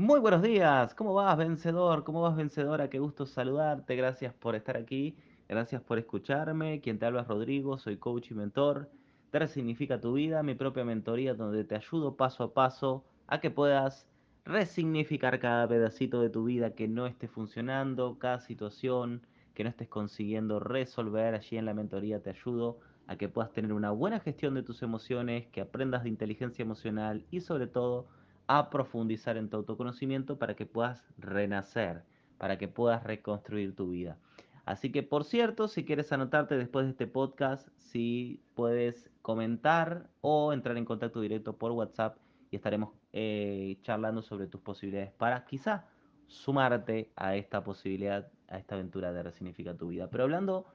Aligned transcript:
Muy 0.00 0.18
buenos 0.18 0.40
días, 0.40 0.94
¿cómo 0.94 1.12
vas, 1.12 1.36
vencedor? 1.36 2.04
¿Cómo 2.04 2.22
vas, 2.22 2.34
vencedora? 2.34 2.88
Qué 2.88 2.98
gusto 2.98 3.26
saludarte, 3.26 3.96
gracias 3.96 4.32
por 4.32 4.54
estar 4.54 4.78
aquí, 4.78 5.14
gracias 5.46 5.82
por 5.82 5.98
escucharme. 5.98 6.80
Quien 6.80 6.98
te 6.98 7.04
habla 7.04 7.20
es 7.20 7.28
Rodrigo, 7.28 7.76
soy 7.76 7.98
coach 7.98 8.30
y 8.30 8.34
mentor. 8.34 8.90
Te 9.30 9.46
Significa 9.46 10.00
tu 10.00 10.14
vida, 10.14 10.42
mi 10.42 10.54
propia 10.54 10.86
mentoría 10.86 11.34
donde 11.34 11.64
te 11.64 11.74
ayudo 11.74 12.16
paso 12.16 12.44
a 12.44 12.54
paso 12.54 13.04
a 13.26 13.40
que 13.40 13.50
puedas 13.50 14.08
resignificar 14.46 15.38
cada 15.38 15.68
pedacito 15.68 16.22
de 16.22 16.30
tu 16.30 16.44
vida 16.44 16.74
que 16.74 16.88
no 16.88 17.06
esté 17.06 17.28
funcionando, 17.28 18.18
cada 18.18 18.40
situación 18.40 19.26
que 19.52 19.64
no 19.64 19.68
estés 19.68 19.88
consiguiendo 19.88 20.60
resolver. 20.60 21.34
Allí 21.34 21.58
en 21.58 21.66
la 21.66 21.74
mentoría 21.74 22.22
te 22.22 22.30
ayudo 22.30 22.78
a 23.06 23.16
que 23.16 23.28
puedas 23.28 23.52
tener 23.52 23.74
una 23.74 23.90
buena 23.90 24.18
gestión 24.20 24.54
de 24.54 24.62
tus 24.62 24.80
emociones, 24.82 25.48
que 25.48 25.60
aprendas 25.60 26.04
de 26.04 26.08
inteligencia 26.08 26.62
emocional 26.62 27.26
y 27.30 27.42
sobre 27.42 27.66
todo 27.66 28.06
a 28.52 28.68
profundizar 28.68 29.36
en 29.36 29.48
tu 29.48 29.58
autoconocimiento 29.58 30.36
para 30.36 30.56
que 30.56 30.66
puedas 30.66 31.04
renacer, 31.18 32.02
para 32.36 32.58
que 32.58 32.66
puedas 32.66 33.04
reconstruir 33.04 33.76
tu 33.76 33.90
vida. 33.90 34.18
Así 34.64 34.90
que, 34.90 35.04
por 35.04 35.22
cierto, 35.22 35.68
si 35.68 35.84
quieres 35.84 36.12
anotarte 36.12 36.58
después 36.58 36.84
de 36.84 36.90
este 36.90 37.06
podcast, 37.06 37.68
si 37.76 38.42
puedes 38.56 39.08
comentar 39.22 40.10
o 40.20 40.52
entrar 40.52 40.76
en 40.76 40.84
contacto 40.84 41.20
directo 41.20 41.56
por 41.56 41.70
WhatsApp 41.70 42.16
y 42.50 42.56
estaremos 42.56 42.90
eh, 43.12 43.78
charlando 43.82 44.20
sobre 44.20 44.48
tus 44.48 44.60
posibilidades 44.60 45.12
para 45.12 45.44
quizá 45.44 45.86
sumarte 46.26 47.12
a 47.14 47.36
esta 47.36 47.62
posibilidad, 47.62 48.32
a 48.48 48.58
esta 48.58 48.74
aventura 48.74 49.12
de 49.12 49.22
resignificar 49.22 49.76
tu 49.76 49.86
vida. 49.86 50.10
Pero 50.10 50.24
hablando 50.24 50.66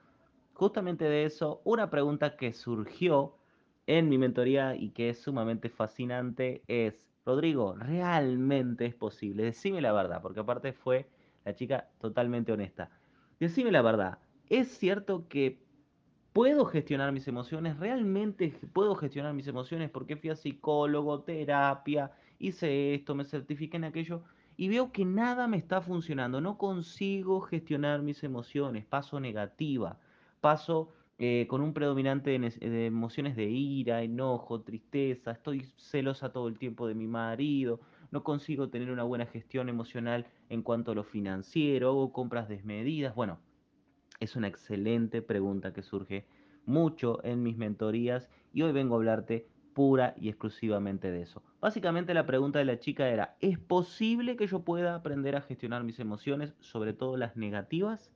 justamente 0.54 1.04
de 1.04 1.26
eso, 1.26 1.60
una 1.66 1.90
pregunta 1.90 2.38
que 2.38 2.54
surgió 2.54 3.36
en 3.86 4.08
mi 4.08 4.18
mentoría 4.18 4.78
y 4.78 4.92
que 4.92 5.10
es 5.10 5.22
sumamente 5.22 5.68
fascinante 5.68 6.64
es, 6.70 7.05
Rodrigo, 7.26 7.76
¿realmente 7.76 8.86
es 8.86 8.94
posible? 8.94 9.44
Decime 9.44 9.82
la 9.82 9.92
verdad, 9.92 10.22
porque 10.22 10.42
aparte 10.42 10.74
fue 10.74 11.10
la 11.44 11.56
chica 11.56 11.90
totalmente 12.00 12.52
honesta. 12.52 12.92
Decime 13.40 13.72
la 13.72 13.82
verdad, 13.82 14.20
¿es 14.48 14.77
cierto 14.77 15.27
que 15.27 15.60
puedo 16.34 16.66
gestionar 16.66 17.12
mis 17.12 17.27
emociones? 17.27 17.80
¿Realmente 17.80 18.60
puedo 18.74 18.96
gestionar 18.96 19.34
mis 19.34 19.48
emociones? 19.48 19.90
Porque 19.90 20.18
fui 20.18 20.30
a 20.30 20.36
psicólogo, 20.36 21.24
terapia, 21.24 22.12
hice 22.38 22.94
esto, 22.94 23.16
me 23.16 23.26
certifiqué 23.26 23.77
en 23.77 23.86
aquello 23.86 24.24
y 24.55 24.70
veo 24.70 24.92
que 24.92 25.04
nada 25.04 25.48
me 25.48 25.58
está 25.58 25.82
funcionando. 25.82 26.42
No 26.42 26.58
consigo 26.60 27.42
gestionar 27.42 28.04
mis 28.04 28.24
emociones, 28.24 28.86
paso 28.86 29.20
negativa, 29.20 29.99
paso 30.42 30.94
eh, 31.18 31.46
con 31.48 31.62
un 31.62 31.74
predominante 31.74 32.38
de, 32.38 32.85
emociones 32.85 33.38
de 33.38 33.46
ira, 33.46 34.02
enojo, 34.02 34.62
tristeza, 34.62 35.32
estoy 35.32 35.66
celosa 35.77 36.34
todo 36.34 36.49
el 36.49 36.58
tiempo 36.58 36.88
de 36.88 36.96
mi 36.96 37.08
marido, 37.08 37.80
no 38.12 38.24
consigo 38.24 38.70
tener 38.70 38.91
una 38.91 39.04
buena 39.04 39.26
gestión 39.26 39.70
emocional 39.70 40.26
en 40.49 40.62
cuanto 40.62 40.91
a 40.91 40.96
lo 40.96 41.04
financiero, 41.04 41.90
hago 41.90 42.12
compras 42.12 42.49
desmedidas. 42.49 43.16
Bueno, 43.16 43.40
es 44.20 44.36
una 44.36 44.48
excelente 44.48 45.21
pregunta 45.21 45.71
que 45.71 45.84
surge 45.84 46.26
mucho 46.66 47.24
en 47.24 47.43
mis 47.43 47.55
mentorías 47.58 48.30
y 48.54 48.63
hoy 48.63 48.74
vengo 48.74 48.96
a 48.96 48.98
hablarte 48.98 49.48
pura 49.74 50.16
y 50.18 50.27
exclusivamente 50.30 51.12
de 51.12 51.21
eso. 51.21 51.43
Básicamente 51.62 52.13
la 52.13 52.26
pregunta 52.26 52.60
de 52.60 52.66
la 52.66 52.80
chica 52.80 53.10
era, 53.10 53.38
¿es 53.40 53.58
posible 53.58 54.36
que 54.36 54.48
yo 54.48 54.62
pueda 54.62 54.96
aprender 54.96 55.36
a 55.36 55.41
gestionar 55.41 55.84
mis 55.84 55.99
emociones, 55.99 56.55
sobre 56.60 56.93
todo 56.93 57.18
las 57.18 57.36
negativas? 57.38 58.12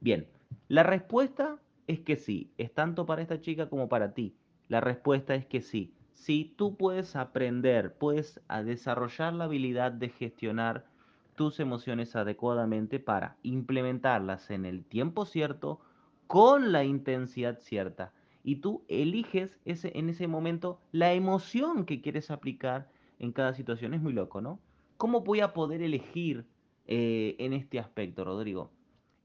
Bien, 0.00 0.26
la 0.68 0.82
respuesta 0.82 1.58
es 1.90 2.00
que 2.00 2.16
sí, 2.16 2.52
es 2.56 2.72
tanto 2.72 3.04
para 3.04 3.20
esta 3.20 3.40
chica 3.40 3.68
como 3.68 3.88
para 3.88 4.14
ti. 4.14 4.36
La 4.68 4.80
respuesta 4.80 5.34
es 5.34 5.44
que 5.44 5.60
sí. 5.60 5.92
Si 6.12 6.44
tú 6.56 6.76
puedes 6.76 7.16
aprender, 7.16 7.94
puedes 7.94 8.40
desarrollar 8.64 9.32
la 9.32 9.44
habilidad 9.44 9.90
de 9.90 10.10
gestionar 10.10 10.86
tus 11.34 11.58
emociones 11.58 12.14
adecuadamente 12.14 13.00
para 13.00 13.36
implementarlas 13.42 14.50
en 14.50 14.66
el 14.66 14.84
tiempo 14.84 15.24
cierto, 15.24 15.80
con 16.28 16.70
la 16.70 16.84
intensidad 16.84 17.58
cierta. 17.58 18.12
Y 18.44 18.56
tú 18.56 18.84
eliges 18.86 19.58
ese, 19.64 19.90
en 19.98 20.10
ese 20.10 20.28
momento 20.28 20.80
la 20.92 21.12
emoción 21.12 21.84
que 21.86 22.00
quieres 22.00 22.30
aplicar 22.30 22.88
en 23.18 23.32
cada 23.32 23.54
situación. 23.54 23.94
Es 23.94 24.00
muy 24.00 24.12
loco, 24.12 24.40
¿no? 24.40 24.60
¿Cómo 24.96 25.22
voy 25.22 25.40
a 25.40 25.52
poder 25.52 25.82
elegir 25.82 26.46
eh, 26.86 27.34
en 27.40 27.52
este 27.52 27.80
aspecto, 27.80 28.24
Rodrigo? 28.24 28.70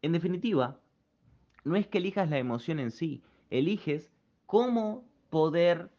En 0.02 0.14
definitiva, 0.14 0.80
no 1.66 1.76
es 1.76 1.88
que 1.88 1.98
elijas 1.98 2.30
la 2.30 2.38
emoción 2.38 2.80
en 2.80 2.92
sí, 2.92 3.22
eliges 3.50 4.12
cómo 4.46 5.04
poder 5.30 5.90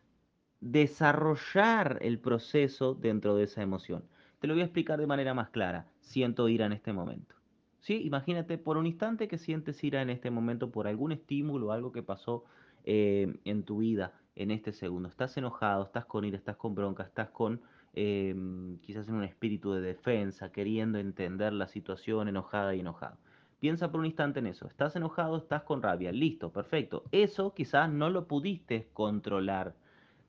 desarrollar 0.61 1.99
el 2.01 2.19
proceso 2.19 2.95
dentro 2.95 3.37
de 3.37 3.45
esa 3.45 3.63
emoción. 3.63 4.05
Te 4.39 4.47
lo 4.47 4.55
voy 4.55 4.63
a 4.63 4.67
explicar 4.67 4.99
de 4.99 5.07
manera 5.07 5.35
más 5.35 5.51
clara. 5.51 5.87
Siento 6.01 6.49
ira 6.49 6.67
en 6.67 6.73
este 6.73 6.93
momento. 6.93 7.35
¿Sí? 7.81 8.03
Imagínate 8.05 8.59
por 8.59 8.77
un 8.77 8.87
instante 8.87 9.29
que 9.29 9.39
sientes 9.39 9.83
ira 9.85 10.03
en 10.03 10.11
este 10.11 10.31
momento 10.31 10.71
por 10.71 10.89
algún 10.89 11.13
estímulo 11.13 11.69
o 11.69 11.73
algo 11.73 11.93
que 11.93 12.03
pasó 12.03 12.45
eh, 12.85 13.39
en 13.45 13.63
tu 13.65 13.79
vida 13.79 14.13
en 14.35 14.51
este 14.51 14.73
segundo. 14.73 15.09
Estás 15.09 15.37
enojado, 15.37 15.85
estás 15.85 16.05
con 16.05 16.25
ira, 16.25 16.37
estás 16.37 16.57
con 16.57 16.75
bronca, 16.75 17.03
estás 17.03 17.31
con 17.31 17.61
em, 17.95 18.79
quizás 18.79 19.09
en 19.09 19.15
un 19.15 19.25
espíritu 19.25 19.73
de 19.73 19.81
defensa, 19.81 20.53
queriendo 20.53 20.99
entender 20.99 21.53
la 21.53 21.67
situación 21.67 22.29
enojada 22.29 22.75
y 22.75 22.81
enojado. 22.81 23.19
Piensa 23.59 23.91
por 23.91 24.01
un 24.01 24.07
instante 24.07 24.41
en 24.41 24.47
eso. 24.47 24.69
Estás 24.69 24.97
enojado, 24.97 25.39
estás 25.39 25.63
con 25.63 25.83
rabia. 25.83 26.13
Listo, 26.13 26.53
perfecto. 26.53 27.05
Eso 27.11 27.55
quizás 27.55 27.91
no 27.91 28.11
lo 28.11 28.29
pudiste 28.29 28.91
controlar. 28.93 29.75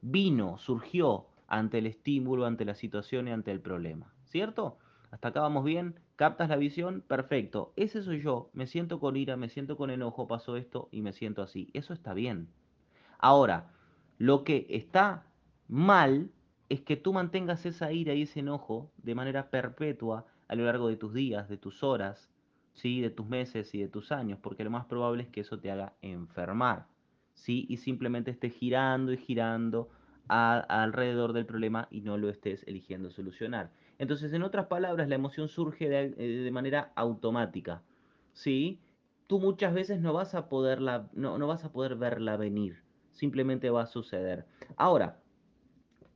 Vino, 0.01 0.57
surgió 0.57 1.27
ante 1.47 1.79
el 1.79 1.87
estímulo, 1.87 2.45
ante 2.45 2.65
la 2.65 2.75
situación 2.75 3.27
y 3.27 3.31
ante 3.31 3.51
el 3.51 3.59
problema. 3.59 4.13
¿Cierto? 4.25 4.77
Hasta 5.11 5.29
acá 5.29 5.41
vamos 5.41 5.65
bien. 5.65 5.99
¿Captas 6.15 6.49
la 6.49 6.55
visión? 6.55 7.03
Perfecto. 7.07 7.73
Ese 7.75 8.01
soy 8.01 8.21
yo. 8.21 8.49
Me 8.53 8.65
siento 8.65 8.99
con 8.99 9.17
ira, 9.17 9.35
me 9.35 9.49
siento 9.49 9.75
con 9.77 9.89
enojo, 9.89 10.27
pasó 10.27 10.55
esto 10.55 10.87
y 10.91 11.01
me 11.01 11.13
siento 11.13 11.41
así. 11.41 11.69
Eso 11.73 11.93
está 11.93 12.13
bien. 12.13 12.49
Ahora, 13.19 13.71
lo 14.17 14.43
que 14.43 14.67
está 14.69 15.25
mal 15.67 16.31
es 16.69 16.81
que 16.81 16.95
tú 16.97 17.13
mantengas 17.13 17.65
esa 17.65 17.91
ira 17.91 18.13
y 18.13 18.23
ese 18.23 18.39
enojo 18.39 18.91
de 18.97 19.15
manera 19.15 19.49
perpetua 19.49 20.25
a 20.47 20.55
lo 20.55 20.65
largo 20.65 20.87
de 20.87 20.97
tus 20.97 21.13
días, 21.13 21.49
de 21.49 21.57
tus 21.57 21.83
horas, 21.83 22.29
¿sí? 22.77 23.01
de 23.01 23.09
tus 23.09 23.27
meses 23.27 23.73
y 23.73 23.79
de 23.79 23.87
tus 23.87 24.11
años, 24.11 24.39
porque 24.41 24.63
lo 24.63 24.69
más 24.69 24.85
probable 24.85 25.23
es 25.23 25.29
que 25.29 25.41
eso 25.41 25.59
te 25.59 25.71
haga 25.71 25.93
enfermar, 26.01 26.85
¿sí? 27.33 27.65
y 27.69 27.77
simplemente 27.77 28.31
estés 28.31 28.53
girando 28.53 29.11
y 29.11 29.17
girando 29.17 29.89
alrededor 30.27 31.33
del 31.33 31.45
problema 31.45 31.87
y 31.89 32.01
no 32.01 32.17
lo 32.17 32.29
estés 32.29 32.63
eligiendo 32.67 33.09
solucionar. 33.09 33.71
Entonces, 33.97 34.31
en 34.33 34.43
otras 34.43 34.67
palabras, 34.67 35.07
la 35.07 35.15
emoción 35.15 35.47
surge 35.47 35.89
de, 35.89 36.13
eh, 36.17 36.43
de 36.43 36.51
manera 36.51 36.91
automática, 36.95 37.81
¿sí? 38.33 38.79
Tú 39.25 39.39
muchas 39.39 39.73
veces 39.73 39.99
no 40.01 40.13
vas, 40.13 40.35
a 40.35 40.49
poderla, 40.49 41.07
no, 41.13 41.37
no 41.37 41.47
vas 41.47 41.63
a 41.63 41.71
poder 41.71 41.95
verla 41.95 42.37
venir, 42.37 42.83
simplemente 43.11 43.69
va 43.69 43.83
a 43.83 43.87
suceder. 43.87 44.45
Ahora, 44.75 45.17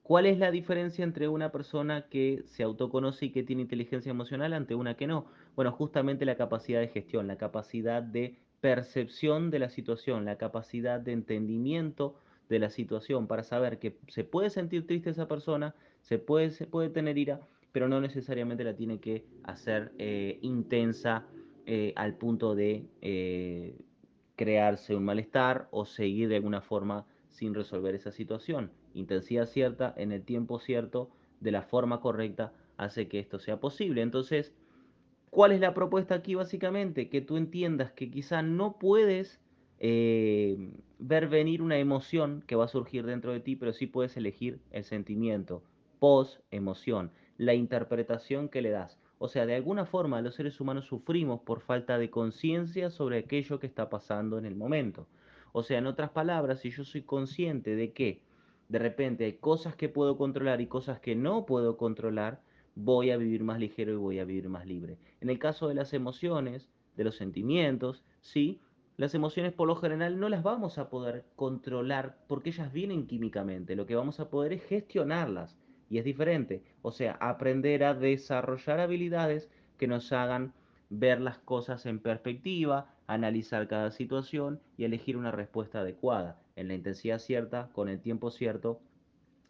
¿Cuál 0.03 0.25
es 0.25 0.39
la 0.39 0.51
diferencia 0.51 1.03
entre 1.03 1.27
una 1.27 1.51
persona 1.51 2.07
que 2.09 2.43
se 2.45 2.63
autoconoce 2.63 3.27
y 3.27 3.29
que 3.31 3.43
tiene 3.43 3.61
inteligencia 3.61 4.09
emocional 4.09 4.53
ante 4.53 4.75
una 4.75 4.95
que 4.95 5.07
no? 5.07 5.27
Bueno, 5.55 5.71
justamente 5.71 6.25
la 6.25 6.35
capacidad 6.35 6.79
de 6.79 6.87
gestión, 6.87 7.27
la 7.27 7.37
capacidad 7.37 8.01
de 8.01 8.37
percepción 8.61 9.51
de 9.51 9.59
la 9.59 9.69
situación, 9.69 10.25
la 10.25 10.37
capacidad 10.37 10.99
de 10.99 11.13
entendimiento 11.13 12.15
de 12.49 12.59
la 12.59 12.69
situación 12.69 13.27
para 13.27 13.43
saber 13.43 13.79
que 13.79 13.97
se 14.07 14.23
puede 14.23 14.49
sentir 14.49 14.85
triste 14.85 15.11
esa 15.11 15.27
persona, 15.27 15.75
se 16.01 16.19
puede, 16.19 16.51
se 16.51 16.67
puede 16.67 16.89
tener 16.89 17.17
ira, 17.17 17.39
pero 17.71 17.87
no 17.87 18.01
necesariamente 18.01 18.63
la 18.63 18.75
tiene 18.75 18.99
que 18.99 19.25
hacer 19.43 19.93
eh, 19.97 20.39
intensa 20.41 21.25
eh, 21.65 21.93
al 21.95 22.15
punto 22.15 22.55
de 22.55 22.89
eh, 23.01 23.77
crearse 24.35 24.95
un 24.95 25.05
malestar 25.05 25.67
o 25.71 25.85
seguir 25.85 26.27
de 26.27 26.35
alguna 26.37 26.61
forma 26.61 27.05
sin 27.31 27.53
resolver 27.53 27.95
esa 27.95 28.11
situación. 28.11 28.71
Intensidad 28.93 29.47
cierta, 29.47 29.93
en 29.97 30.11
el 30.11 30.23
tiempo 30.23 30.59
cierto, 30.59 31.09
de 31.39 31.51
la 31.51 31.63
forma 31.63 31.99
correcta, 31.99 32.53
hace 32.77 33.07
que 33.07 33.19
esto 33.19 33.39
sea 33.39 33.59
posible. 33.59 34.01
Entonces, 34.01 34.53
¿cuál 35.29 35.51
es 35.51 35.59
la 35.59 35.73
propuesta 35.73 36.15
aquí 36.15 36.35
básicamente? 36.35 37.09
Que 37.09 37.21
tú 37.21 37.37
entiendas 37.37 37.91
que 37.91 38.09
quizá 38.11 38.41
no 38.41 38.77
puedes 38.77 39.41
eh, 39.79 40.71
ver 40.99 41.27
venir 41.27 41.61
una 41.61 41.79
emoción 41.79 42.43
que 42.45 42.55
va 42.55 42.65
a 42.65 42.69
surgir 42.69 43.05
dentro 43.05 43.31
de 43.33 43.39
ti, 43.39 43.55
pero 43.55 43.73
sí 43.73 43.87
puedes 43.87 44.15
elegir 44.15 44.59
el 44.69 44.83
sentimiento, 44.83 45.63
post 45.99 46.39
emoción, 46.51 47.11
la 47.37 47.55
interpretación 47.55 48.49
que 48.49 48.61
le 48.61 48.69
das. 48.69 48.99
O 49.17 49.27
sea, 49.27 49.45
de 49.45 49.55
alguna 49.55 49.85
forma 49.85 50.21
los 50.21 50.35
seres 50.35 50.59
humanos 50.59 50.85
sufrimos 50.85 51.41
por 51.41 51.61
falta 51.61 51.97
de 51.97 52.09
conciencia 52.09 52.89
sobre 52.89 53.19
aquello 53.19 53.59
que 53.59 53.67
está 53.67 53.89
pasando 53.89 54.37
en 54.37 54.45
el 54.45 54.55
momento. 54.55 55.07
O 55.53 55.63
sea, 55.63 55.79
en 55.79 55.87
otras 55.87 56.11
palabras, 56.11 56.59
si 56.61 56.71
yo 56.71 56.83
soy 56.83 57.03
consciente 57.03 57.75
de 57.75 57.93
que 57.93 58.21
de 58.69 58.79
repente 58.79 59.25
hay 59.25 59.33
cosas 59.33 59.75
que 59.75 59.89
puedo 59.89 60.17
controlar 60.17 60.61
y 60.61 60.67
cosas 60.67 60.99
que 60.99 61.15
no 61.15 61.45
puedo 61.45 61.77
controlar, 61.77 62.41
voy 62.75 63.11
a 63.11 63.17
vivir 63.17 63.43
más 63.43 63.59
ligero 63.59 63.91
y 63.93 63.97
voy 63.97 64.19
a 64.19 64.25
vivir 64.25 64.49
más 64.49 64.65
libre. 64.65 64.97
En 65.19 65.29
el 65.29 65.39
caso 65.39 65.67
de 65.67 65.75
las 65.75 65.93
emociones, 65.93 66.69
de 66.95 67.03
los 67.03 67.15
sentimientos, 67.17 68.03
sí, 68.21 68.61
las 68.97 69.13
emociones 69.15 69.53
por 69.53 69.67
lo 69.67 69.75
general 69.75 70.19
no 70.19 70.29
las 70.29 70.43
vamos 70.43 70.77
a 70.77 70.89
poder 70.89 71.25
controlar 71.35 72.17
porque 72.27 72.49
ellas 72.51 72.71
vienen 72.71 73.07
químicamente. 73.07 73.75
Lo 73.75 73.85
que 73.85 73.95
vamos 73.95 74.19
a 74.19 74.29
poder 74.29 74.53
es 74.53 74.63
gestionarlas. 74.63 75.57
y 75.89 75.97
es 75.97 76.05
diferente. 76.05 76.63
O 76.81 76.91
sea, 76.93 77.13
aprender 77.19 77.83
a 77.83 77.93
desarrollar 77.93 78.79
habilidades 78.79 79.49
que 79.77 79.87
nos 79.87 80.13
hagan 80.13 80.53
ver 80.89 81.19
las 81.21 81.37
cosas 81.39 81.85
en 81.85 81.99
perspectiva, 81.99 82.93
analizar 83.13 83.67
cada 83.67 83.91
situación 83.91 84.61
y 84.77 84.85
elegir 84.85 85.17
una 85.17 85.31
respuesta 85.31 85.81
adecuada, 85.81 86.39
en 86.55 86.67
la 86.67 86.75
intensidad 86.75 87.19
cierta, 87.19 87.69
con 87.73 87.89
el 87.89 87.99
tiempo 87.99 88.31
cierto, 88.31 88.79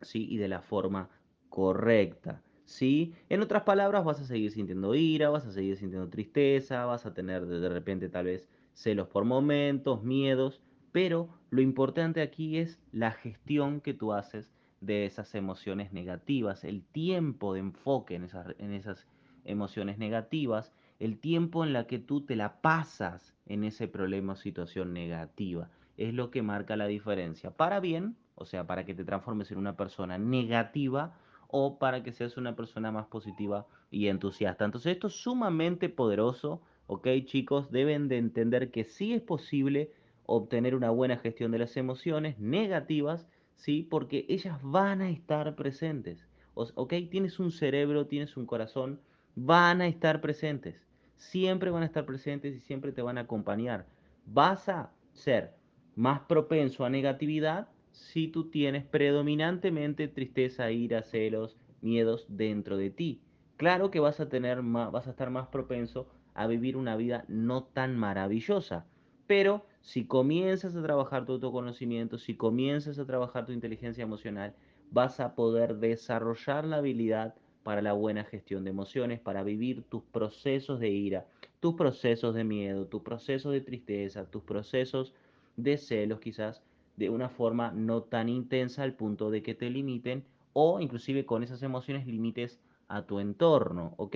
¿sí? 0.02 0.28
y 0.30 0.38
de 0.38 0.48
la 0.48 0.62
forma 0.62 1.10
correcta. 1.50 2.42
¿sí? 2.66 3.14
En 3.30 3.42
otras 3.42 3.64
palabras, 3.64 4.04
vas 4.04 4.20
a 4.20 4.26
seguir 4.26 4.52
sintiendo 4.52 4.96
ira, 4.96 5.30
vas 5.30 5.46
a 5.46 5.52
seguir 5.52 5.78
sintiendo 5.78 6.10
tristeza, 6.10 6.86
vas 6.86 7.06
a 7.06 7.14
tener 7.14 7.46
de 7.46 7.70
repente 7.70 8.10
tal 8.10 8.26
vez 8.26 8.50
celos 8.74 9.08
por 9.08 9.26
momentos, 9.26 10.04
miedos, 10.04 10.62
pero 10.92 11.30
lo 11.50 11.62
importante 11.62 12.22
aquí 12.22 12.58
es 12.58 12.80
la 12.92 13.12
gestión 13.12 13.82
que 13.82 13.94
tú 13.94 14.14
haces 14.14 14.50
de 14.80 15.06
esas 15.06 15.36
emociones 15.36 15.94
negativas, 15.94 16.64
el 16.64 16.84
tiempo 16.84 17.54
de 17.54 17.60
enfoque 17.60 18.16
en 18.16 18.24
esas, 18.24 18.48
en 18.58 18.74
esas 18.74 19.08
emociones 19.46 20.00
negativas, 20.00 20.74
el 21.02 21.18
tiempo 21.18 21.66
en 21.66 21.74
la 21.74 21.88
que 21.88 21.98
tú 21.98 22.22
te 22.22 22.36
la 22.36 22.62
pasas 22.62 23.34
en 23.48 23.64
ese 23.64 23.88
problema 23.88 24.34
o 24.34 24.36
situación 24.36 24.94
negativa. 24.94 25.68
Es 25.98 26.14
lo 26.14 26.30
que 26.30 26.44
marca 26.44 26.76
la 26.76 26.86
diferencia. 26.86 27.50
Para 27.50 27.80
bien, 27.80 28.16
o 28.36 28.46
sea, 28.46 28.68
para 28.68 28.86
que 28.86 28.94
te 28.94 29.04
transformes 29.04 29.50
en 29.50 29.58
una 29.58 29.76
persona 29.76 30.20
negativa 30.20 31.16
o 31.48 31.80
para 31.80 32.04
que 32.04 32.12
seas 32.12 32.38
una 32.38 32.56
persona 32.56 32.92
más 32.92 33.08
positiva 33.08 33.66
y 33.90 34.10
entusiasta. 34.10 34.64
Entonces 34.64 34.94
esto 34.94 35.08
es 35.08 35.14
sumamente 35.14 35.90
poderoso, 35.90 36.62
¿ok 36.86 37.08
chicos? 37.26 37.72
Deben 37.72 38.08
de 38.08 38.20
entender 38.20 38.70
que 38.70 38.84
sí 38.84 39.14
es 39.14 39.24
posible 39.24 39.92
obtener 40.28 40.76
una 40.76 40.92
buena 40.92 41.18
gestión 41.18 41.52
de 41.52 41.58
las 41.58 41.78
emociones 41.78 42.38
negativas, 42.38 43.28
¿sí? 43.56 43.88
Porque 43.90 44.28
ellas 44.30 44.60
van 44.62 45.02
a 45.02 45.10
estar 45.10 45.56
presentes, 45.56 46.28
¿ok? 46.54 46.94
Tienes 47.10 47.40
un 47.40 47.52
cerebro, 47.52 48.06
tienes 48.06 48.38
un 48.38 48.46
corazón, 48.46 49.00
van 49.36 49.82
a 49.82 49.88
estar 49.88 50.22
presentes, 50.22 50.88
siempre 51.22 51.70
van 51.70 51.84
a 51.84 51.86
estar 51.86 52.06
presentes 52.06 52.56
y 52.56 52.60
siempre 52.60 52.92
te 52.92 53.04
van 53.04 53.20
a 53.20 53.22
acompañar. 53.22 53.86
Vas 54.26 54.68
a 54.70 54.92
ser 55.14 55.54
más 55.96 56.22
propenso 56.22 56.84
a 56.84 56.90
negatividad 56.90 57.70
si 57.92 58.28
tú 58.28 58.50
tienes 58.50 58.86
predominantemente 58.86 60.08
tristeza, 60.08 60.72
ira, 60.72 61.04
celos, 61.04 61.58
miedos 61.82 62.26
dentro 62.28 62.76
de 62.76 62.90
ti. 62.90 63.22
Claro 63.58 63.92
que 63.92 64.00
vas 64.00 64.20
a 64.20 64.30
tener 64.30 64.64
más, 64.64 64.92
vas 64.92 65.06
a 65.06 65.12
estar 65.12 65.30
más 65.30 65.48
propenso 65.48 66.08
a 66.34 66.48
vivir 66.48 66.76
una 66.76 66.96
vida 66.96 67.24
no 67.28 67.66
tan 67.66 67.96
maravillosa, 67.96 68.88
pero 69.28 69.68
si 69.82 70.06
comienzas 70.08 70.76
a 70.76 70.82
trabajar 70.82 71.26
tu 71.26 71.34
autoconocimiento, 71.34 72.18
si 72.18 72.36
comienzas 72.36 72.98
a 72.98 73.06
trabajar 73.06 73.46
tu 73.46 73.52
inteligencia 73.52 74.04
emocional, 74.04 74.56
vas 74.90 75.20
a 75.20 75.36
poder 75.36 75.76
desarrollar 75.78 76.66
la 76.66 76.78
habilidad 76.78 77.36
para 77.64 77.82
la 77.82 77.94
buena 77.94 78.24
gestión 78.24 78.64
de 78.64 78.72
emociones, 78.72 79.20
para 79.20 79.44
vivir 79.44 79.84
tus 79.84 80.04
procesos 80.04 80.80
de 80.80 80.90
ira, 80.90 81.26
tus 81.60 81.76
procesos 81.76 82.34
de 82.36 82.44
miedo, 82.44 82.88
tus 82.88 83.02
procesos 83.02 83.52
de 83.54 83.62
tristeza, 83.62 84.26
tus 84.26 84.44
procesos 84.44 85.14
de 85.58 85.78
celos 85.78 86.20
quizás 86.20 86.62
de 86.98 87.10
una 87.10 87.30
forma 87.30 87.72
no 87.72 88.04
tan 88.04 88.30
intensa 88.30 88.84
al 88.84 88.94
punto 88.94 89.32
de 89.32 89.42
que 89.44 89.56
te 89.56 89.70
limiten 89.70 90.24
o 90.54 90.80
inclusive 90.80 91.26
con 91.26 91.44
esas 91.44 91.64
emociones 91.64 92.08
limites 92.08 92.60
a 92.88 93.06
tu 93.06 93.20
entorno, 93.20 93.94
¿ok? 93.98 94.16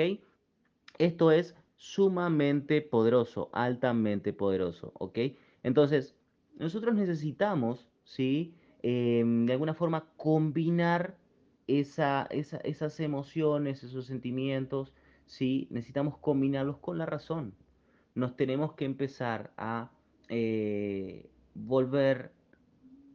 Esto 0.97 1.31
es 1.31 1.55
sumamente 1.77 2.81
poderoso, 2.81 3.49
altamente 3.53 4.33
poderoso, 4.33 4.91
¿ok? 4.95 5.19
Entonces, 5.63 6.15
nosotros 6.57 6.95
necesitamos, 6.95 7.87
¿sí? 8.03 8.53
Em, 8.81 9.45
de 9.45 9.53
alguna 9.53 9.73
forma 9.73 10.05
combinar 10.17 11.17
esa, 11.67 12.27
esas 12.31 12.99
emociones, 12.99 13.83
esos 13.83 14.05
sentimientos, 14.05 14.93
¿sí? 15.25 15.67
Necesitamos 15.71 16.17
combinarlos 16.17 16.77
con 16.77 16.97
la 16.97 17.05
razón. 17.05 17.53
Nos 18.13 18.35
tenemos 18.35 18.73
que 18.73 18.85
empezar 18.85 19.51
a 19.57 19.91
eh, 20.29 21.29
volver 21.53 22.31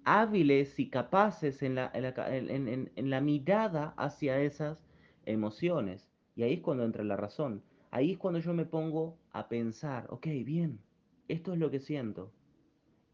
hábiles 0.04 0.78
y 0.78 0.88
capaces 0.88 1.62
en 1.62 1.76
la, 1.76 1.90
en, 1.94 3.10
la, 3.10 3.20
mirada 3.20 3.94
hacia 3.96 4.40
esas 4.40 4.78
emociones. 5.26 6.10
Y 6.36 6.42
ahí 6.42 6.54
es 6.54 6.60
cuando 6.60 6.84
entra 6.84 7.04
la 7.04 7.16
razón. 7.16 7.62
Ahí 7.90 8.12
es 8.12 8.18
cuando 8.18 8.40
yo 8.40 8.54
me 8.54 8.64
pongo 8.64 9.18
a 9.32 9.48
pensar, 9.48 10.06
ok, 10.10 10.26
bien, 10.44 10.80
esto 11.28 11.52
es 11.52 11.58
lo 11.58 11.70
que 11.70 11.80
siento. 11.80 12.32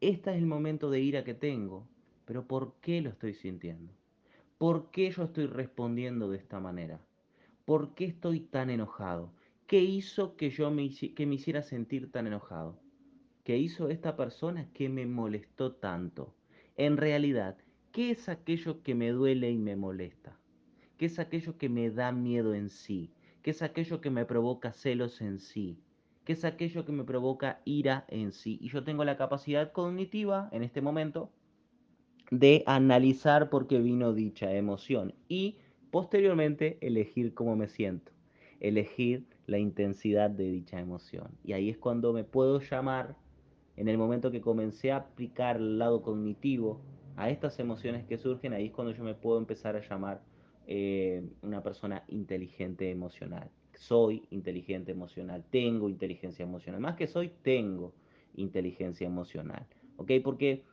Este 0.00 0.30
es 0.30 0.36
el 0.36 0.46
momento 0.46 0.90
de 0.90 1.00
ira 1.00 1.24
que 1.24 1.34
tengo. 1.34 1.86
Pero 2.24 2.46
¿por 2.46 2.74
qué 2.80 3.00
lo 3.00 3.10
estoy 3.10 3.34
sintiendo? 3.34 3.92
¿Por 4.58 4.90
qué 4.90 5.10
yo 5.10 5.24
estoy 5.24 5.44
respondiendo 5.48 6.30
de 6.30 6.38
esta 6.38 6.60
manera? 6.60 6.98
¿Por 7.66 7.94
qué 7.94 8.06
estoy 8.06 8.40
tan 8.40 8.70
enojado? 8.70 9.30
¿Qué 9.66 9.80
hizo 9.80 10.34
que 10.36 10.48
yo 10.48 10.70
me, 10.70 10.88
me 11.18 11.34
hiciera 11.34 11.62
sentir 11.62 12.10
tan 12.10 12.26
enojado? 12.26 12.78
¿Qué 13.44 13.58
hizo 13.58 13.90
esta 13.90 14.16
persona 14.16 14.66
que 14.72 14.88
me 14.88 15.04
molestó 15.04 15.72
tanto? 15.72 16.34
En 16.78 16.96
realidad, 16.96 17.58
¿qué 17.92 18.10
es 18.10 18.30
aquello 18.30 18.82
que 18.82 18.94
me 18.94 19.10
duele 19.10 19.50
y 19.50 19.58
me 19.58 19.76
molesta? 19.76 20.38
¿Qué 20.96 21.04
es 21.04 21.18
aquello 21.18 21.58
que 21.58 21.68
me 21.68 21.90
da 21.90 22.10
miedo 22.10 22.54
en 22.54 22.70
sí? 22.70 23.10
¿Qué 23.42 23.50
es 23.50 23.60
aquello 23.60 24.00
que 24.00 24.08
me 24.08 24.24
provoca 24.24 24.72
celos 24.72 25.20
en 25.20 25.38
sí? 25.38 25.76
¿Qué 26.24 26.32
es 26.32 26.46
aquello 26.46 26.86
que 26.86 26.92
me 26.92 27.04
provoca 27.04 27.60
ira 27.66 28.06
en 28.08 28.32
sí? 28.32 28.58
Y 28.62 28.70
yo 28.70 28.84
tengo 28.84 29.04
la 29.04 29.18
capacidad 29.18 29.70
cognitiva 29.72 30.48
en 30.50 30.62
este 30.62 30.80
momento 30.80 31.30
de 32.30 32.62
analizar 32.66 33.50
por 33.50 33.66
qué 33.66 33.78
vino 33.78 34.12
dicha 34.12 34.52
emoción 34.52 35.14
y 35.28 35.58
posteriormente 35.90 36.78
elegir 36.80 37.34
cómo 37.34 37.56
me 37.56 37.68
siento, 37.68 38.12
elegir 38.60 39.24
la 39.46 39.58
intensidad 39.58 40.30
de 40.30 40.50
dicha 40.50 40.80
emoción. 40.80 41.28
Y 41.44 41.52
ahí 41.52 41.70
es 41.70 41.78
cuando 41.78 42.12
me 42.12 42.24
puedo 42.24 42.60
llamar 42.60 43.16
en 43.76 43.88
el 43.88 43.98
momento 43.98 44.30
que 44.30 44.40
comencé 44.40 44.90
a 44.90 44.96
aplicar 44.96 45.56
el 45.56 45.78
lado 45.78 46.02
cognitivo 46.02 46.80
a 47.16 47.30
estas 47.30 47.58
emociones 47.58 48.04
que 48.04 48.18
surgen, 48.18 48.52
ahí 48.52 48.66
es 48.66 48.72
cuando 48.72 48.92
yo 48.92 49.04
me 49.04 49.14
puedo 49.14 49.38
empezar 49.38 49.76
a 49.76 49.80
llamar 49.80 50.22
eh, 50.66 51.22
una 51.42 51.62
persona 51.62 52.04
inteligente 52.08 52.90
emocional. 52.90 53.50
Soy 53.74 54.26
inteligente 54.30 54.92
emocional, 54.92 55.44
tengo 55.50 55.88
inteligencia 55.88 56.42
emocional. 56.42 56.80
Más 56.80 56.96
que 56.96 57.06
soy, 57.06 57.30
tengo 57.42 57.94
inteligencia 58.34 59.06
emocional. 59.06 59.66
¿Ok? 59.96 60.12
Porque 60.22 60.64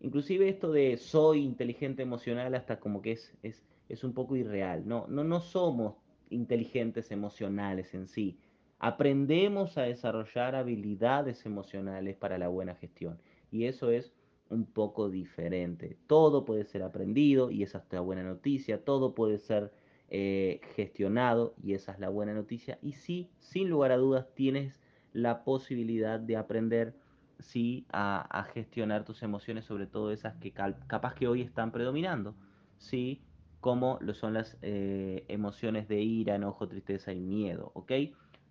inclusive 0.00 0.48
esto 0.48 0.72
de 0.72 0.96
soy 0.96 1.44
inteligente 1.44 2.02
emocional 2.02 2.54
hasta 2.54 2.80
como 2.80 3.02
que 3.02 3.12
es, 3.12 3.34
es, 3.42 3.64
es 3.88 4.04
un 4.04 4.12
poco 4.12 4.36
irreal. 4.36 4.86
No, 4.86 5.06
no, 5.08 5.24
no 5.24 5.40
somos 5.40 5.96
inteligentes 6.30 7.10
emocionales 7.10 7.94
en 7.94 8.06
sí 8.06 8.38
aprendemos 8.80 9.76
a 9.76 9.82
desarrollar 9.82 10.56
habilidades 10.56 11.44
emocionales 11.44 12.16
para 12.16 12.38
la 12.38 12.48
buena 12.48 12.74
gestión. 12.74 13.20
Y 13.52 13.66
eso 13.66 13.90
es 13.90 14.14
un 14.48 14.64
poco 14.64 15.10
diferente. 15.10 15.98
Todo 16.06 16.44
puede 16.44 16.64
ser 16.64 16.82
aprendido 16.82 17.50
y 17.50 17.62
esa 17.62 17.78
es 17.78 17.84
la 17.90 18.00
buena 18.00 18.22
noticia. 18.22 18.82
Todo 18.82 19.14
puede 19.14 19.38
ser 19.38 19.70
eh, 20.08 20.60
gestionado 20.74 21.54
y 21.62 21.74
esa 21.74 21.92
es 21.92 22.00
la 22.00 22.08
buena 22.08 22.32
noticia. 22.32 22.78
Y 22.80 22.92
sí, 22.92 23.28
sin 23.38 23.68
lugar 23.68 23.92
a 23.92 23.98
dudas, 23.98 24.34
tienes 24.34 24.80
la 25.12 25.44
posibilidad 25.44 26.18
de 26.18 26.36
aprender 26.38 26.94
sí, 27.40 27.86
a, 27.92 28.46
gestionar 28.54 29.04
tus 29.04 29.22
emociones, 29.22 29.64
sobre 29.64 29.86
todo 29.86 30.12
esas 30.12 30.36
que 30.36 30.52
capaz 30.52 31.14
que 31.14 31.28
hoy 31.28 31.42
están 31.42 31.72
predominando. 31.72 32.34
Sí, 32.78 33.22
como 33.60 33.98
lo 34.00 34.14
son 34.14 34.34
las 34.34 34.56
eh, 34.62 35.24
emociones 35.28 35.86
de 35.88 36.00
ira, 36.00 36.34
enojo, 36.34 36.68
tristeza 36.68 37.12
y 37.12 37.20
miedo, 37.20 37.72
¿ok? 37.74 37.92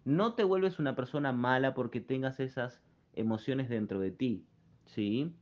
No 0.05 0.33
te 0.33 0.43
vuelves 0.43 0.79
una 0.79 0.95
persona 0.95 1.31
mala 1.31 1.73
porque 1.73 1.99
tengas 1.99 2.39
esas 2.39 2.81
emociones 3.13 3.69
dentro 3.69 3.99
de 3.99 4.11
ti, 4.11 4.45
¿sí? 4.85 5.35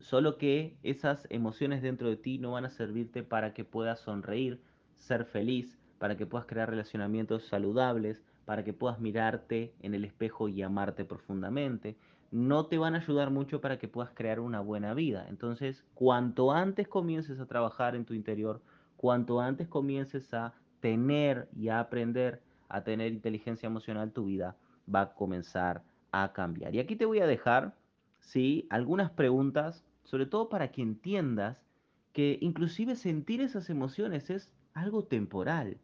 Solo 0.00 0.38
que 0.38 0.76
esas 0.82 1.26
emociones 1.30 1.82
dentro 1.82 2.08
de 2.08 2.16
ti 2.16 2.38
no 2.38 2.52
van 2.52 2.64
a 2.64 2.70
servirte 2.70 3.22
para 3.22 3.52
que 3.54 3.64
puedas 3.64 4.00
sonreír, 4.00 4.60
ser 4.96 5.24
feliz, 5.24 5.78
para 5.98 6.16
que 6.16 6.26
puedas 6.26 6.46
crear 6.46 6.68
relacionamientos 6.68 7.44
saludables, 7.46 8.22
para 8.44 8.64
que 8.64 8.72
puedas 8.72 8.98
mirarte 8.98 9.74
en 9.80 9.94
el 9.94 10.04
espejo 10.04 10.48
y 10.48 10.62
amarte 10.62 11.04
profundamente. 11.04 11.96
No 12.30 12.66
te 12.66 12.78
van 12.78 12.94
a 12.94 12.98
ayudar 12.98 13.30
mucho 13.30 13.60
para 13.60 13.78
que 13.78 13.88
puedas 13.88 14.12
crear 14.14 14.40
una 14.40 14.60
buena 14.60 14.94
vida. 14.94 15.26
Entonces, 15.28 15.84
cuanto 15.94 16.52
antes 16.52 16.88
comiences 16.88 17.40
a 17.40 17.46
trabajar 17.46 17.94
en 17.96 18.04
tu 18.04 18.14
interior, 18.14 18.62
cuanto 18.96 19.40
antes 19.40 19.68
comiences 19.68 20.32
a 20.34 20.54
tener 20.80 21.48
y 21.52 21.68
a 21.68 21.80
aprender 21.80 22.42
a 22.68 22.84
tener 22.84 23.12
inteligencia 23.12 23.66
emocional, 23.66 24.12
tu 24.12 24.26
vida 24.26 24.56
va 24.92 25.00
a 25.02 25.14
comenzar 25.14 25.84
a 26.12 26.32
cambiar. 26.32 26.74
Y 26.74 26.78
aquí 26.78 26.96
te 26.96 27.04
voy 27.04 27.18
a 27.20 27.26
dejar, 27.26 27.76
¿sí? 28.20 28.66
Algunas 28.70 29.10
preguntas, 29.10 29.84
sobre 30.04 30.26
todo 30.26 30.48
para 30.48 30.70
que 30.70 30.82
entiendas 30.82 31.66
que 32.12 32.38
inclusive 32.40 32.96
sentir 32.96 33.40
esas 33.40 33.70
emociones 33.70 34.30
es 34.30 34.52
algo 34.72 35.04
temporal, 35.04 35.80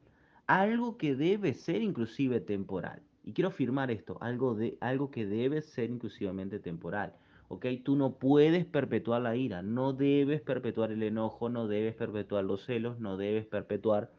algo 0.46 0.96
que 0.96 1.16
debe 1.16 1.54
ser 1.54 1.82
inclusive 1.82 2.40
temporal. 2.40 3.05
Y 3.26 3.32
quiero 3.32 3.48
afirmar 3.48 3.90
esto, 3.90 4.16
algo, 4.22 4.54
de, 4.54 4.78
algo 4.80 5.10
que 5.10 5.26
debe 5.26 5.60
ser 5.60 5.90
inclusivamente 5.90 6.60
temporal. 6.60 7.12
¿ok? 7.48 7.66
Tú 7.84 7.96
no 7.96 8.14
puedes 8.14 8.64
perpetuar 8.64 9.22
la 9.22 9.36
ira, 9.36 9.62
no 9.62 9.92
debes 9.92 10.40
perpetuar 10.40 10.92
el 10.92 11.02
enojo, 11.02 11.48
no 11.48 11.66
debes 11.66 11.94
perpetuar 11.94 12.44
los 12.44 12.64
celos, 12.64 12.98
no 13.00 13.16
debes 13.16 13.44
perpetuar 13.44 14.10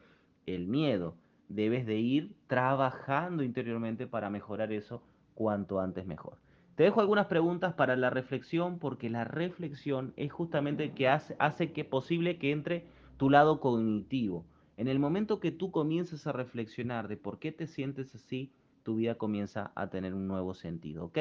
el 0.45 0.67
miedo. 0.67 1.15
Debes 1.49 1.85
de 1.85 1.95
ir 1.95 2.35
trabajando 2.47 3.43
interiormente 3.43 4.07
para 4.07 4.29
mejorar 4.29 4.73
eso 4.73 5.01
cuanto 5.33 5.79
antes 5.79 6.05
mejor. 6.05 6.37
Te 6.75 6.83
dejo 6.83 6.99
algunas 7.01 7.27
preguntas 7.27 7.73
para 7.73 7.95
la 7.95 8.09
reflexión 8.09 8.77
porque 8.77 9.09
la 9.09 9.23
reflexión 9.23 10.13
es 10.15 10.31
justamente 10.31 10.91
que 10.91 11.07
hace, 11.07 11.35
hace 11.39 11.71
que 11.71 11.85
posible 11.85 12.37
que 12.37 12.51
entre 12.51 12.85
tu 13.17 13.29
lado 13.29 13.59
cognitivo. 13.59 14.45
En 14.75 14.87
el 14.87 14.99
momento 14.99 15.39
que 15.39 15.51
tú 15.51 15.71
comiences 15.71 16.27
a 16.27 16.33
reflexionar 16.33 17.07
de 17.07 17.17
por 17.17 17.39
qué 17.39 17.51
te 17.51 17.65
sientes 17.65 18.13
así, 18.13 18.51
tu 18.87 18.95
vida 18.95 19.15
comienza 19.15 19.73
a 19.75 19.89
tener 19.89 20.13
un 20.13 20.29
nuevo 20.29 20.53
sentido, 20.53 21.03
¿ok? 21.07 21.17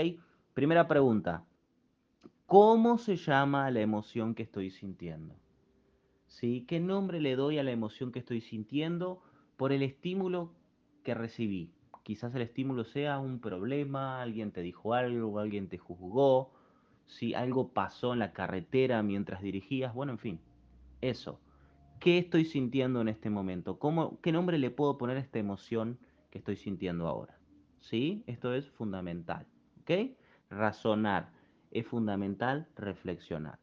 Primera 0.54 0.86
pregunta, 0.86 1.44
¿cómo 2.46 2.96
se 2.96 3.16
llama 3.16 3.68
la 3.72 3.80
emoción 3.80 4.36
que 4.36 4.44
estoy 4.44 4.70
sintiendo? 4.70 5.34
¿Sí? 6.28 6.64
¿Qué 6.68 6.78
nombre 6.78 7.20
le 7.20 7.34
doy 7.34 7.58
a 7.58 7.64
la 7.64 7.72
emoción 7.72 8.12
que 8.12 8.20
estoy 8.20 8.40
sintiendo 8.40 9.20
por 9.56 9.72
el 9.72 9.82
estímulo 9.82 10.52
que 11.02 11.14
recibí? 11.14 11.72
Quizás 12.04 12.32
el 12.36 12.42
estímulo 12.42 12.84
sea 12.84 13.18
un 13.18 13.40
problema, 13.40 14.22
alguien 14.22 14.52
te 14.52 14.60
dijo 14.60 14.94
algo, 14.94 15.40
alguien 15.40 15.68
te 15.68 15.76
juzgó, 15.76 16.52
si 17.06 17.34
algo 17.34 17.72
pasó 17.72 18.12
en 18.12 18.20
la 18.20 18.32
carretera 18.32 19.02
mientras 19.02 19.42
dirigías, 19.42 19.92
bueno, 19.92 20.12
en 20.12 20.18
fin, 20.20 20.40
eso. 21.00 21.40
¿Qué 21.98 22.18
estoy 22.18 22.44
sintiendo 22.44 23.00
en 23.00 23.08
este 23.08 23.28
momento? 23.28 23.80
¿Cómo, 23.80 24.20
¿Qué 24.20 24.30
nombre 24.30 24.56
le 24.56 24.70
puedo 24.70 24.98
poner 24.98 25.16
a 25.16 25.20
esta 25.20 25.40
emoción 25.40 25.98
que 26.30 26.38
estoy 26.38 26.54
sintiendo 26.54 27.08
ahora? 27.08 27.35
¿Sí? 27.88 28.24
Esto 28.26 28.52
es 28.52 28.68
fundamental. 28.70 29.46
¿Ok? 29.80 30.16
Razonar. 30.50 31.30
Es 31.70 31.86
fundamental 31.86 32.66
reflexionar. 32.74 33.60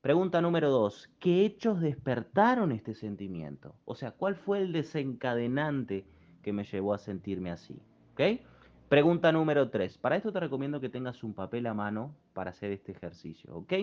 Pregunta 0.00 0.40
número 0.40 0.70
dos. 0.70 1.10
¿Qué 1.18 1.44
hechos 1.44 1.80
despertaron 1.80 2.72
este 2.72 2.94
sentimiento? 2.94 3.74
O 3.84 3.94
sea, 3.94 4.12
¿cuál 4.12 4.34
fue 4.34 4.60
el 4.60 4.72
desencadenante 4.72 6.06
que 6.42 6.54
me 6.54 6.64
llevó 6.64 6.94
a 6.94 6.98
sentirme 6.98 7.50
así? 7.50 7.78
¿Ok? 8.12 8.40
Pregunta 8.88 9.30
número 9.30 9.68
tres. 9.68 9.98
Para 9.98 10.16
esto 10.16 10.32
te 10.32 10.40
recomiendo 10.40 10.80
que 10.80 10.88
tengas 10.88 11.22
un 11.22 11.34
papel 11.34 11.66
a 11.66 11.74
mano 11.74 12.16
para 12.32 12.52
hacer 12.52 12.70
este 12.70 12.92
ejercicio. 12.92 13.54
¿Ok? 13.54 13.74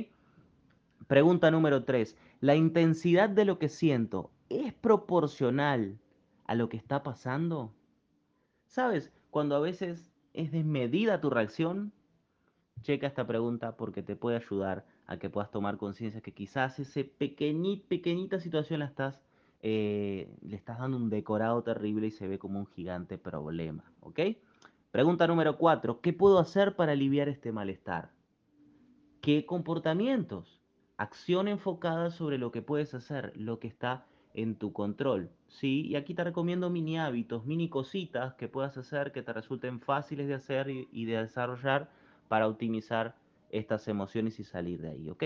Pregunta 1.05 1.51
número 1.51 1.83
3. 1.83 2.17
¿La 2.39 2.55
intensidad 2.55 3.29
de 3.29 3.45
lo 3.45 3.59
que 3.59 3.69
siento 3.69 4.31
es 4.49 4.73
proporcional 4.73 5.99
a 6.45 6.55
lo 6.55 6.69
que 6.69 6.77
está 6.77 7.03
pasando? 7.03 7.73
¿Sabes? 8.65 9.11
Cuando 9.33 9.55
a 9.55 9.59
veces 9.59 10.13
es 10.35 10.51
desmedida 10.51 11.19
tu 11.19 11.31
reacción, 11.31 11.91
checa 12.83 13.07
esta 13.07 13.25
pregunta 13.25 13.75
porque 13.77 14.03
te 14.03 14.15
puede 14.15 14.37
ayudar 14.37 14.85
a 15.07 15.17
que 15.17 15.31
puedas 15.31 15.49
tomar 15.49 15.77
conciencia 15.77 16.21
que 16.21 16.35
quizás 16.35 16.77
esa 16.77 17.01
pequeñita 17.17 18.39
situación 18.39 18.81
la 18.81 18.85
estás, 18.85 19.23
eh, 19.63 20.29
le 20.43 20.55
estás 20.55 20.77
dando 20.77 20.97
un 20.97 21.09
decorado 21.09 21.63
terrible 21.63 22.05
y 22.05 22.11
se 22.11 22.27
ve 22.27 22.37
como 22.37 22.59
un 22.59 22.67
gigante 22.67 23.17
problema. 23.17 23.91
¿Ok? 24.01 24.19
Pregunta 24.91 25.25
número 25.25 25.57
4. 25.57 25.99
¿Qué 26.01 26.13
puedo 26.13 26.37
hacer 26.37 26.75
para 26.75 26.91
aliviar 26.91 27.27
este 27.27 27.51
malestar? 27.51 28.11
¿Qué 29.19 29.47
comportamientos? 29.47 30.63
acción 30.97 31.47
enfocada 31.47 32.11
sobre 32.11 32.37
lo 32.37 32.51
que 32.51 32.61
puedes 32.61 32.93
hacer, 32.93 33.33
lo 33.35 33.59
que 33.59 33.67
está 33.67 34.05
en 34.33 34.55
tu 34.55 34.73
control. 34.73 35.29
¿sí? 35.47 35.87
Y 35.87 35.95
aquí 35.95 36.13
te 36.13 36.23
recomiendo 36.23 36.69
mini 36.69 36.97
hábitos, 36.97 37.45
mini 37.45 37.69
cositas 37.69 38.33
que 38.35 38.47
puedas 38.47 38.77
hacer 38.77 39.11
que 39.11 39.21
te 39.21 39.33
resulten 39.33 39.79
fáciles 39.79 40.27
de 40.27 40.33
hacer 40.33 40.69
y, 40.69 41.05
de 41.05 41.17
desarrollar 41.17 41.89
para 42.27 42.47
optimizar 42.47 43.15
estas 43.49 43.87
emociones 43.87 44.39
y 44.39 44.43
salir 44.43 44.81
de 44.81 44.89
ahí. 44.89 45.09
¿ok? 45.09 45.23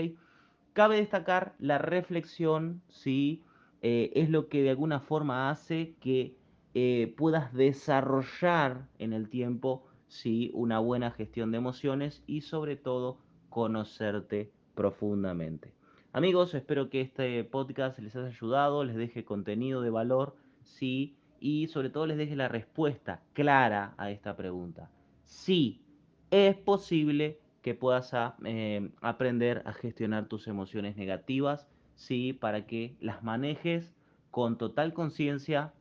Cabe 0.72 0.96
destacar 0.96 1.54
la 1.58 1.78
reflexión, 1.78 2.82
¿sí? 2.88 3.42
Eh, 3.80 4.10
es 4.14 4.28
lo 4.28 4.48
que 4.48 4.62
de 4.62 4.70
alguna 4.70 5.00
forma 5.00 5.50
hace 5.50 5.94
que 6.00 6.36
eh, 6.74 7.14
puedas 7.16 7.52
desarrollar 7.54 8.88
en 8.98 9.12
el 9.12 9.28
tiempo 9.28 9.86
¿sí? 10.08 10.50
una 10.52 10.78
buena 10.78 11.10
gestión 11.10 11.52
de 11.52 11.58
emociones 11.58 12.22
y 12.26 12.42
sobre 12.42 12.76
todo 12.76 13.18
conocerte 13.50 14.50
profundamente. 14.74 15.77
Amigos, 16.14 16.54
espero 16.54 16.88
que 16.88 17.02
este 17.02 17.44
podcast 17.44 17.98
les 17.98 18.16
haya 18.16 18.28
ayudado, 18.28 18.82
les 18.82 18.96
deje 18.96 19.26
contenido 19.26 19.82
de 19.82 19.90
valor, 19.90 20.34
sí, 20.62 21.14
y 21.38 21.68
sobre 21.68 21.90
todo 21.90 22.06
les 22.06 22.16
deje 22.16 22.34
la 22.34 22.48
respuesta 22.48 23.22
clara 23.34 23.94
a 23.98 24.10
esta 24.10 24.34
pregunta. 24.34 24.90
Sí, 25.26 25.82
es 26.30 26.56
posible 26.56 27.38
que 27.60 27.74
puedas 27.74 28.14
ah, 28.14 28.36
eh, 28.46 28.90
aprender 29.02 29.62
a 29.66 29.74
gestionar 29.74 30.28
tus 30.28 30.48
emociones 30.48 30.96
negativas, 30.96 31.68
sí, 31.94 32.32
para 32.32 32.66
que 32.66 32.96
las 33.00 33.22
manejes 33.22 33.92
con 34.30 34.56
total 34.56 34.94
conciencia, 34.94 35.74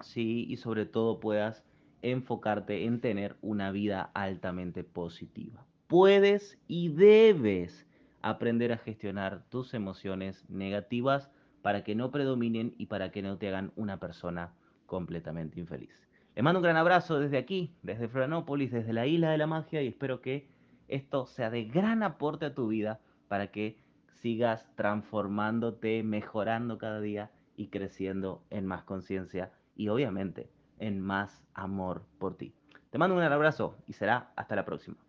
sí, 0.00 0.46
y 0.48 0.58
sobre 0.58 0.86
todo 0.86 1.18
puedas 1.18 1.64
enfocarte 2.02 2.84
en 2.84 3.00
tener 3.00 3.36
una 3.42 3.72
vida 3.72 4.12
altamente 4.14 4.84
positiva. 4.84 5.66
Puedes 5.88 6.60
y 6.68 6.90
debes 6.90 7.87
aprender 8.22 8.72
a 8.72 8.78
gestionar 8.78 9.44
tus 9.48 9.74
emociones 9.74 10.48
negativas 10.48 11.30
para 11.62 11.84
que 11.84 11.94
no 11.94 12.10
predominen 12.10 12.74
y 12.78 12.86
para 12.86 13.10
que 13.10 13.22
no 13.22 13.38
te 13.38 13.48
hagan 13.48 13.72
una 13.76 13.98
persona 13.98 14.54
completamente 14.86 15.60
infeliz. 15.60 16.08
Les 16.34 16.44
mando 16.44 16.60
un 16.60 16.64
gran 16.64 16.76
abrazo 16.76 17.18
desde 17.18 17.38
aquí, 17.38 17.74
desde 17.82 18.08
Florianópolis, 18.08 18.70
desde 18.70 18.92
la 18.92 19.06
isla 19.06 19.30
de 19.30 19.38
la 19.38 19.46
magia 19.46 19.82
y 19.82 19.88
espero 19.88 20.20
que 20.20 20.48
esto 20.86 21.26
sea 21.26 21.50
de 21.50 21.64
gran 21.64 22.02
aporte 22.02 22.46
a 22.46 22.54
tu 22.54 22.68
vida 22.68 23.00
para 23.28 23.48
que 23.48 23.76
sigas 24.20 24.68
transformándote, 24.74 26.02
mejorando 26.02 26.78
cada 26.78 27.00
día 27.00 27.30
y 27.56 27.68
creciendo 27.68 28.44
en 28.50 28.66
más 28.66 28.84
conciencia 28.84 29.52
y 29.74 29.88
obviamente 29.88 30.50
en 30.78 31.00
más 31.00 31.42
amor 31.54 32.04
por 32.18 32.36
ti. 32.36 32.54
Te 32.90 32.98
mando 32.98 33.14
un 33.14 33.20
gran 33.20 33.32
abrazo 33.32 33.76
y 33.86 33.92
será 33.92 34.32
hasta 34.36 34.56
la 34.56 34.64
próxima. 34.64 35.07